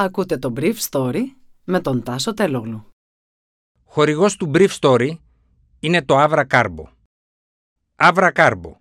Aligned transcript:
Ακούτε 0.00 0.38
το 0.38 0.52
Brief 0.56 0.74
Story 0.90 1.22
με 1.64 1.80
τον 1.80 2.02
Τάσο 2.02 2.34
Τελόγλου. 2.34 2.86
Χορηγός 3.84 4.36
του 4.36 4.50
Brief 4.54 4.68
Story 4.80 5.10
είναι 5.80 6.02
το 6.02 6.24
Avra 6.24 6.44
Carbo. 6.50 6.84
Avra 7.96 8.32
Carbo. 8.32 8.72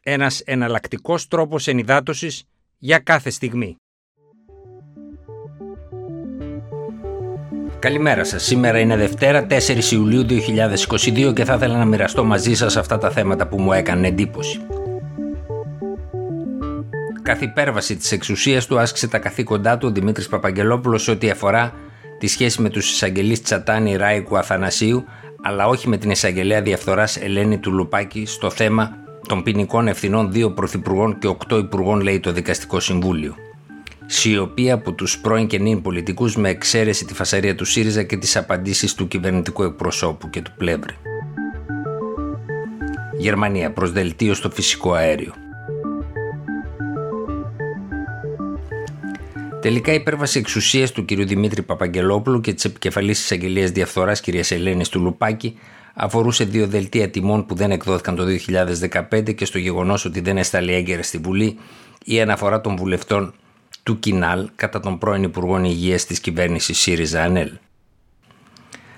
Ένας 0.00 0.40
εναλλακτικός 0.40 1.28
τρόπος 1.28 1.66
ενυδάτωσης 1.66 2.44
για 2.78 2.98
κάθε 2.98 3.30
στιγμή. 3.30 3.76
Καλημέρα 7.78 8.24
σας. 8.24 8.42
Σήμερα 8.44 8.78
είναι 8.78 8.96
Δευτέρα 8.96 9.46
4 9.46 9.92
Ιουλίου 9.92 10.22
2022 10.22 11.32
και 11.34 11.44
θα 11.44 11.54
ήθελα 11.54 11.78
να 11.78 11.84
μοιραστώ 11.84 12.24
μαζί 12.24 12.54
σας 12.54 12.76
αυτά 12.76 12.98
τα 12.98 13.10
θέματα 13.10 13.48
που 13.48 13.60
μου 13.60 13.72
έκανε 13.72 14.08
εντύπωση 14.08 14.60
καθ' 17.30 17.42
υπέρβαση 17.42 17.96
της 17.96 18.12
εξουσίας 18.12 18.66
του 18.66 18.78
άσκησε 18.78 19.08
τα 19.08 19.18
καθήκοντά 19.18 19.78
του 19.78 19.88
ο 19.88 19.92
Δημήτρης 19.92 20.28
Παπαγγελόπουλος 20.28 21.02
σε 21.02 21.10
ό,τι 21.10 21.30
αφορά 21.30 21.72
τη 22.18 22.26
σχέση 22.26 22.62
με 22.62 22.68
τους 22.68 22.90
εισαγγελείς 22.90 23.42
Τσατάνη 23.42 23.96
Ράικου 23.96 24.38
Αθανασίου, 24.38 25.04
αλλά 25.42 25.66
όχι 25.66 25.88
με 25.88 25.96
την 25.96 26.10
εισαγγελέα 26.10 26.62
διαφθοράς 26.62 27.16
Ελένη 27.16 27.58
του 27.58 27.72
Λουπάκη 27.72 28.26
στο 28.26 28.50
θέμα 28.50 28.96
των 29.28 29.42
ποινικών 29.42 29.88
ευθυνών 29.88 30.32
δύο 30.32 30.50
πρωθυπουργών 30.50 31.18
και 31.18 31.26
οκτώ 31.26 31.58
υπουργών, 31.58 32.00
λέει 32.00 32.20
το 32.20 32.32
Δικαστικό 32.32 32.80
Συμβούλιο. 32.80 33.34
Σιωπή 34.06 34.70
από 34.70 34.92
τους 34.92 35.18
πρώην 35.18 35.46
και 35.46 35.58
νυν 35.58 35.82
πολιτικούς 35.82 36.36
με 36.36 36.48
εξαίρεση 36.48 37.04
τη 37.04 37.14
φασαρία 37.14 37.54
του 37.54 37.64
ΣΥΡΙΖΑ 37.64 38.02
και 38.02 38.16
τις 38.16 38.36
απαντήσεις 38.36 38.94
του 38.94 39.08
κυβερνητικού 39.08 39.62
εκπροσώπου 39.62 40.30
και 40.30 40.42
του 40.42 40.52
Πλεύρη. 40.56 40.94
Γερμανία 43.18 43.72
προς 43.72 43.92
δελτίο 43.92 44.34
στο 44.34 44.50
φυσικό 44.50 44.92
αέριο. 44.92 45.39
Τελικά 49.60 49.92
η 49.92 49.94
υπέρβαση 49.94 50.38
εξουσίας 50.38 50.92
του 50.92 51.04
κ. 51.04 51.12
Δημήτρη 51.12 51.62
Παπαγγελόπουλου 51.62 52.40
και 52.40 52.52
της 52.52 52.64
επικεφαλής 52.64 53.20
εισαγγελία 53.20 53.66
διαφθοράς 53.66 54.20
κ. 54.20 54.26
Ελένης 54.50 54.88
του 54.88 55.00
Λουπάκη 55.00 55.58
αφορούσε 55.94 56.44
δύο 56.44 56.66
δελτία 56.66 57.10
τιμών 57.10 57.46
που 57.46 57.54
δεν 57.54 57.70
εκδόθηκαν 57.70 58.16
το 58.16 58.24
2015 59.10 59.34
και 59.34 59.44
στο 59.44 59.58
γεγονός 59.58 60.04
ότι 60.04 60.20
δεν 60.20 60.38
έσταλε 60.38 60.74
έγκαιρα 60.74 61.02
στη 61.02 61.18
Βουλή 61.18 61.58
η 62.04 62.20
αναφορά 62.20 62.60
των 62.60 62.76
βουλευτών 62.76 63.34
του 63.82 63.98
Κινάλ 63.98 64.48
κατά 64.56 64.80
των 64.80 64.98
πρώην 64.98 65.22
Υπουργών 65.22 65.64
Υγείας 65.64 66.04
της 66.04 66.20
κυβέρνησης 66.20 66.78
ΣΥΡΙΖΑ 66.78 67.22
ΑΝΕΛ. 67.22 67.50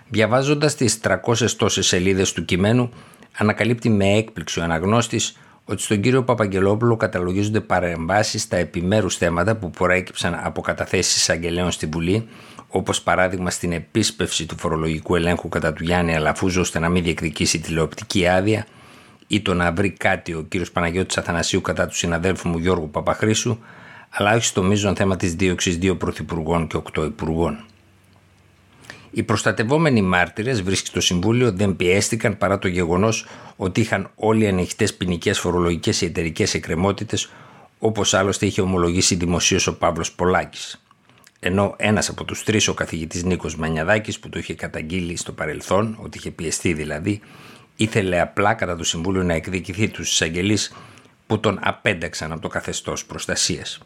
Διαβάζοντας 0.09 0.75
τις 0.75 1.01
300 1.03 1.51
τόσες 1.57 1.87
σελίδες 1.87 2.33
του 2.33 2.45
κειμένου, 2.45 2.91
ανακαλύπτει 3.37 3.89
με 3.89 4.05
έκπληξη 4.05 4.61
ο 4.61 4.63
αναγνώστης 4.63 5.37
ότι 5.65 5.83
στον 5.83 6.01
κύριο 6.01 6.25
Παπαγγελόπουλο 6.25 6.97
καταλογίζονται 6.97 7.61
παρεμβάσεις 7.61 8.43
στα 8.43 8.57
επιμέρους 8.57 9.17
θέματα 9.17 9.57
που 9.57 9.71
προέκυψαν 9.71 10.41
από 10.43 10.61
καταθέσεις 10.61 11.17
εισαγγελέων 11.17 11.71
στη 11.71 11.87
Βουλή, 11.87 12.29
όπως 12.69 13.03
παράδειγμα 13.03 13.51
στην 13.51 13.73
επίσπευση 13.73 14.47
του 14.47 14.59
φορολογικού 14.59 15.15
ελέγχου 15.15 15.49
κατά 15.49 15.73
του 15.73 15.85
Γιάννη 15.85 16.15
Αλαφούζου 16.15 16.61
ώστε 16.61 16.79
να 16.79 16.89
μην 16.89 17.03
διεκδικήσει 17.03 17.61
τηλεοπτική 17.61 18.27
άδεια, 18.27 18.67
ή 19.27 19.41
το 19.41 19.55
να 19.55 19.73
βρει 19.73 19.91
κάτι 19.91 20.35
ο 20.35 20.43
κύριος 20.49 20.71
Παναγιώτης 20.73 21.19
Αθανασίου 21.19 21.61
κατά 21.61 21.87
του 21.87 21.97
συναδέλφου 21.97 22.49
μου 22.49 22.59
Γιώργου 22.59 22.91
Παπαχρήσου, 22.91 23.59
αλλά 24.11 24.35
όχι 24.35 24.45
στο 24.45 24.63
μείζον 24.63 24.97
θέμα 24.97 25.17
της 25.17 25.35
δίωξης 25.35 25.79
δύο 25.79 25.97
πρωθυπουργών 25.97 26.67
και 26.67 26.77
οκτώ 26.77 27.05
υπουργών. 27.05 27.65
Οι 29.15 29.23
προστατευόμενοι 29.23 30.03
μάρτυρες, 30.03 30.63
βρίσκει 30.63 30.87
στο 30.87 31.01
Συμβούλιο, 31.01 31.53
δεν 31.53 31.77
πιέστηκαν 31.77 32.39
παρά 32.39 32.59
το 32.59 32.69
γεγονός 32.69 33.27
ότι 33.57 33.81
είχαν 33.81 34.11
όλοι 34.15 34.47
ανοιχτές 34.47 34.95
ποινικές, 34.95 35.39
φορολογικές 35.39 36.01
ή 36.01 36.05
εταιρικές 36.05 36.55
εκκρεμότητες, 36.55 37.31
όπως 37.79 38.15
άλλωστε 38.15 38.47
είχε 38.47 38.61
ομολογήσει 38.61 39.15
δημοσίως 39.15 39.67
ο 39.67 39.77
Παύλος 39.77 40.13
Πολάκης. 40.13 40.83
Ενώ 41.41 41.75
ένας 41.79 42.09
από 42.09 42.25
τους 42.25 42.45
τρεις, 42.45 42.69
ο 42.69 42.75
καθηγητής 42.75 43.25
Νίκος 43.25 43.57
Μανιαδάκης, 43.57 44.19
που 44.19 44.29
το 44.29 44.39
είχε 44.39 44.55
καταγγείλει 44.55 45.17
στο 45.17 45.33
παρελθόν, 45.33 45.99
ότι 46.03 46.19
είχε 46.19 46.31
πιεστεί 46.31 46.73
δηλαδή, 46.73 47.21
ήθελε 47.77 48.21
απλά 48.21 48.55
κατά 48.55 48.77
το 48.77 48.85
Συμβούλιο 48.85 49.23
να 49.23 49.35
εκδικηθεί 49.35 49.89
τους 49.89 50.11
εισαγγελείς 50.11 50.73
που 51.27 51.41
τον 51.41 51.59
απένταξαν 51.63 52.33
από 52.33 52.41
το 52.41 52.48
καθεστώς 52.48 53.05
προστασίας. 53.05 53.81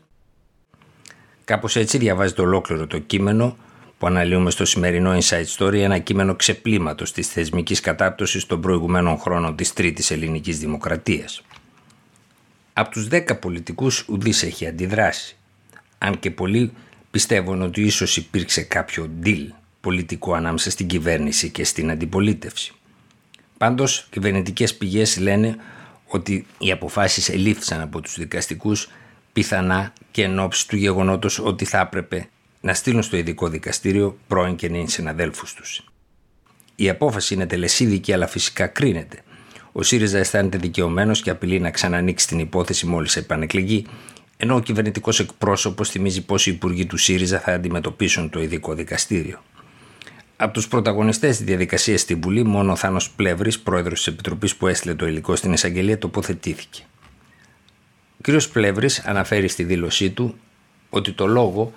Κάπως 1.44 1.76
έτσι 1.76 1.98
διαβάζεται 1.98 2.42
ολόκληρο 2.42 2.86
το 2.86 2.98
κείμενο 2.98 3.56
που 3.98 4.06
αναλύουμε 4.06 4.50
στο 4.50 4.64
σημερινό 4.64 5.18
Inside 5.18 5.46
Story 5.56 5.74
ένα 5.74 5.98
κείμενο 5.98 6.34
ξεπλήματος 6.34 7.12
της 7.12 7.28
θεσμικής 7.28 7.80
κατάπτωσης 7.80 8.46
των 8.46 8.60
προηγουμένων 8.60 9.18
χρόνων 9.18 9.56
της 9.56 9.72
Τρίτης 9.72 10.10
Ελληνικής 10.10 10.58
Δημοκρατίας. 10.58 11.42
Από 12.72 12.90
τους 12.90 13.08
δέκα 13.08 13.36
πολιτικούς 13.36 14.04
ουδής 14.08 14.42
έχει 14.42 14.66
αντιδράσει, 14.66 15.36
αν 15.98 16.18
και 16.18 16.30
πολλοί 16.30 16.72
πιστεύουν 17.10 17.62
ότι 17.62 17.82
ίσως 17.82 18.16
υπήρξε 18.16 18.62
κάποιο 18.62 19.10
deal 19.24 19.46
πολιτικό 19.80 20.34
ανάμεσα 20.34 20.70
στην 20.70 20.86
κυβέρνηση 20.86 21.50
και 21.50 21.64
στην 21.64 21.90
αντιπολίτευση. 21.90 22.72
Πάντως, 23.58 24.06
κυβερνητικές 24.10 24.74
πηγές 24.74 25.18
λένε 25.18 25.56
ότι 26.06 26.46
οι 26.58 26.70
αποφάσεις 26.70 27.28
ελήφθησαν 27.28 27.80
από 27.80 28.00
τους 28.00 28.18
δικαστικούς 28.18 28.90
πιθανά 29.32 29.92
και 30.10 30.22
εν 30.22 30.48
του 30.68 30.76
γεγονότος 30.76 31.38
ότι 31.38 31.64
θα 31.64 31.80
έπρεπε 31.80 32.28
να 32.66 32.74
στείλουν 32.74 33.02
στο 33.02 33.16
ειδικό 33.16 33.48
δικαστήριο 33.48 34.18
πρώην 34.26 34.56
και 34.56 34.68
νυν 34.68 34.88
συναδέλφους 34.88 35.54
τους. 35.54 35.84
Η 36.76 36.88
απόφαση 36.88 37.34
είναι 37.34 37.46
τελεσίδικη 37.46 38.12
αλλά 38.12 38.26
φυσικά 38.26 38.66
κρίνεται. 38.66 39.22
Ο 39.72 39.82
ΣΥΡΙΖΑ 39.82 40.18
αισθάνεται 40.18 40.58
δικαιωμένος 40.58 41.22
και 41.22 41.30
απειλεί 41.30 41.60
να 41.60 41.70
ξανανοίξει 41.70 42.26
την 42.26 42.38
υπόθεση 42.38 42.86
μόλις 42.86 43.16
επανεκλεγεί, 43.16 43.86
ενώ 44.36 44.54
ο 44.54 44.60
κυβερνητικός 44.60 45.20
εκπρόσωπος 45.20 45.90
θυμίζει 45.90 46.24
πώ 46.24 46.34
οι 46.38 46.50
υπουργοί 46.50 46.86
του 46.86 46.96
ΣΥΡΙΖΑ 46.96 47.40
θα 47.40 47.52
αντιμετωπίσουν 47.52 48.30
το 48.30 48.42
ειδικό 48.42 48.74
δικαστήριο. 48.74 49.42
Από 50.36 50.52
τους 50.52 50.68
πρωταγωνιστές 50.68 51.36
της 51.36 51.46
διαδικασίας 51.46 52.00
στην 52.00 52.20
Βουλή, 52.20 52.44
μόνο 52.44 52.72
ο 52.72 52.76
Θάνος 52.76 53.10
Πλεύρης, 53.10 53.60
πρόεδρος 53.60 53.98
της 53.98 54.06
Επιτροπής 54.06 54.56
που 54.56 54.66
έστειλε 54.66 54.94
το 54.94 55.06
υλικό 55.06 55.36
στην 55.36 55.52
εισαγγελία, 55.52 55.98
τοποθετήθηκε. 55.98 56.82
Ο 58.18 58.36
κ. 58.36 58.42
Πλεύρης 58.52 58.98
αναφέρει 58.98 59.48
στη 59.48 59.64
δήλωσή 59.64 60.10
του 60.10 60.34
ότι 60.90 61.12
το 61.12 61.26
λόγο 61.26 61.72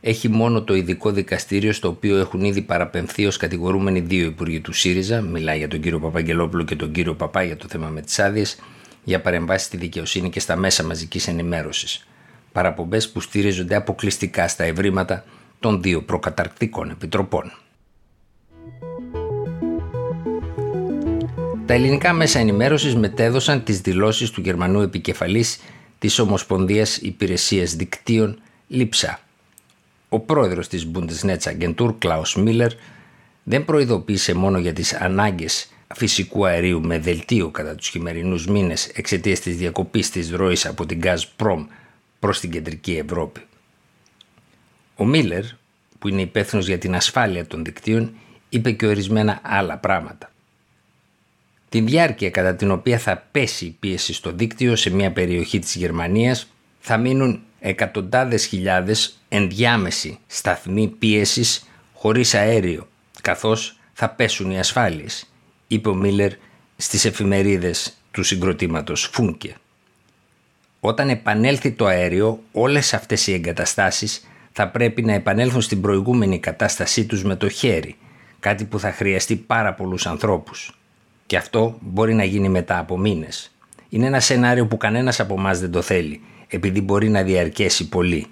έχει 0.00 0.28
μόνο 0.28 0.62
το 0.62 0.74
ειδικό 0.74 1.10
δικαστήριο 1.10 1.72
στο 1.72 1.88
οποίο 1.88 2.16
έχουν 2.16 2.44
ήδη 2.44 2.62
παραπεμφθεί 2.62 3.26
ως 3.26 3.36
κατηγορούμενοι 3.36 4.00
δύο 4.00 4.26
υπουργοί 4.26 4.60
του 4.60 4.72
ΣΥΡΙΖΑ, 4.72 5.20
μιλάει 5.20 5.58
για 5.58 5.68
τον 5.68 5.80
κύριο 5.80 6.00
Παπαγγελόπουλο 6.00 6.64
και 6.64 6.76
τον 6.76 6.92
κύριο 6.92 7.14
Παπά 7.14 7.42
για 7.42 7.56
το 7.56 7.66
θέμα 7.68 7.88
με 7.88 8.00
τις 8.00 8.18
άδειες, 8.18 8.58
για 9.04 9.20
παρεμβάσεις 9.20 9.66
στη 9.66 9.76
δικαιοσύνη 9.76 10.30
και 10.30 10.40
στα 10.40 10.56
μέσα 10.56 10.84
μαζικής 10.84 11.28
ενημέρωσης. 11.28 12.06
Παραπομπές 12.52 13.10
που 13.10 13.20
στηρίζονται 13.20 13.74
αποκλειστικά 13.74 14.48
στα 14.48 14.64
ευρήματα 14.64 15.24
των 15.60 15.82
δύο 15.82 16.02
προκαταρκτικών 16.02 16.90
επιτροπών. 16.90 17.52
Τα 21.66 21.74
ελληνικά 21.74 22.12
μέσα 22.12 22.38
ενημέρωσης 22.38 22.94
μετέδωσαν 22.94 23.64
τις 23.64 23.80
δηλώσεις 23.80 24.30
του 24.30 24.40
Γερμανού 24.40 24.80
επικεφαλής 24.80 25.60
της 25.98 26.18
Ομοσπονδίας 26.18 26.96
Υπηρεσίας 26.96 27.74
Δικτύων 27.74 28.38
ΛΥΠΣΑ 28.66 29.20
ο 30.12 30.20
πρόεδρος 30.20 30.68
της 30.68 30.90
Bundesnetzagentur, 30.94 31.94
Klaus 32.02 32.34
Miller, 32.34 32.70
δεν 33.42 33.64
προειδοποίησε 33.64 34.34
μόνο 34.34 34.58
για 34.58 34.72
τις 34.72 34.94
ανάγκες 34.94 35.72
φυσικού 35.94 36.46
αερίου 36.46 36.80
με 36.80 36.98
δελτίο 36.98 37.50
κατά 37.50 37.74
τους 37.74 37.88
χειμερινούς 37.88 38.46
μήνες 38.46 38.86
εξαιτίας 38.86 39.40
της 39.40 39.56
διακοπής 39.56 40.10
της 40.10 40.30
ροής 40.30 40.66
από 40.66 40.86
την 40.86 41.00
Gazprom 41.02 41.66
προς 42.18 42.40
την 42.40 42.50
κεντρική 42.50 43.02
Ευρώπη. 43.06 43.40
Ο 44.96 45.04
Μίλλερ, 45.04 45.44
που 45.98 46.08
είναι 46.08 46.20
υπεύθυνος 46.20 46.66
για 46.66 46.78
την 46.78 46.94
ασφάλεια 46.94 47.46
των 47.46 47.64
δικτύων, 47.64 48.12
είπε 48.48 48.72
και 48.72 48.86
ορισμένα 48.86 49.40
άλλα 49.42 49.76
πράγματα. 49.76 50.32
Τη 51.68 51.80
διάρκεια 51.80 52.30
κατά 52.30 52.54
την 52.54 52.70
οποία 52.70 52.98
θα 52.98 53.26
πέσει 53.30 53.64
η 53.64 53.76
πίεση 53.80 54.12
στο 54.12 54.32
δίκτυο 54.32 54.76
σε 54.76 54.90
μια 54.90 55.12
περιοχή 55.12 55.58
της 55.58 55.74
Γερμανίας 55.74 56.46
θα 56.80 56.96
μείνουν 56.96 57.42
εκατοντάδες 57.60 58.46
χιλιάδες 58.46 59.18
ενδιάμεση 59.28 60.18
σταθμοί 60.26 60.88
πίεσης 60.88 61.68
χωρίς 61.94 62.34
αέριο, 62.34 62.88
καθώς 63.22 63.78
θα 63.92 64.08
πέσουν 64.08 64.50
οι 64.50 64.58
ασφάλειες, 64.58 65.30
είπε 65.66 65.88
ο 65.88 65.94
Μίλλερ 65.94 66.32
στις 66.76 67.04
εφημερίδες 67.04 67.96
του 68.10 68.22
συγκροτήματος 68.22 69.10
Φούνκε. 69.12 69.54
Όταν 70.80 71.08
επανέλθει 71.08 71.70
το 71.70 71.86
αέριο, 71.86 72.42
όλες 72.52 72.94
αυτές 72.94 73.26
οι 73.26 73.32
εγκαταστάσεις 73.32 74.28
θα 74.52 74.68
πρέπει 74.68 75.02
να 75.02 75.12
επανέλθουν 75.12 75.60
στην 75.60 75.80
προηγούμενη 75.80 76.38
κατάστασή 76.38 77.06
τους 77.06 77.24
με 77.24 77.36
το 77.36 77.48
χέρι, 77.48 77.96
κάτι 78.40 78.64
που 78.64 78.78
θα 78.78 78.92
χρειαστεί 78.92 79.36
πάρα 79.36 79.74
πολλούς 79.74 80.06
ανθρώπους. 80.06 80.78
Και 81.26 81.36
αυτό 81.36 81.78
μπορεί 81.80 82.14
να 82.14 82.24
γίνει 82.24 82.48
μετά 82.48 82.78
από 82.78 82.98
μήνες. 82.98 83.50
Είναι 83.88 84.06
ένα 84.06 84.20
σενάριο 84.20 84.66
που 84.66 84.76
κανένας 84.76 85.20
από 85.20 85.34
εμάς 85.34 85.60
δεν 85.60 85.70
το 85.70 85.82
θέλει 85.82 86.20
επειδή 86.50 86.80
μπορεί 86.80 87.08
να 87.08 87.22
διαρκέσει 87.22 87.88
πολύ. 87.88 88.26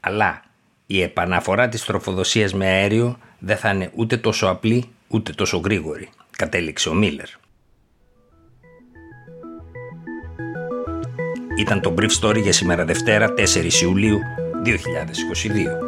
Αλλά 0.00 0.42
η 0.86 1.02
επαναφορά 1.02 1.68
της 1.68 1.84
τροφοδοσίας 1.84 2.54
με 2.54 2.66
αέριο 2.66 3.18
δεν 3.38 3.56
θα 3.56 3.70
είναι 3.70 3.90
ούτε 3.94 4.16
τόσο 4.16 4.46
απλή 4.46 4.84
ούτε 5.08 5.32
τόσο 5.32 5.58
γρήγορη, 5.58 6.08
κατέληξε 6.36 6.88
ο 6.88 6.94
Μίλλερ. 6.94 7.28
Ήταν 11.58 11.80
το 11.80 11.94
Brief 11.98 12.10
Story 12.20 12.42
για 12.42 12.52
σήμερα 12.52 12.84
Δευτέρα 12.84 13.34
4 13.36 13.72
Ιουλίου 13.82 14.18
2022. 14.64 15.87